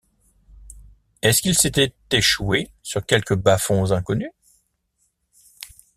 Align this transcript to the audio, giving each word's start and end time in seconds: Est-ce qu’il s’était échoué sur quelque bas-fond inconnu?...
Est-ce 1.21 1.43
qu’il 1.43 1.53
s’était 1.55 1.93
échoué 2.09 2.71
sur 2.81 3.05
quelque 3.05 3.35
bas-fond 3.35 3.91
inconnu?... 3.91 4.31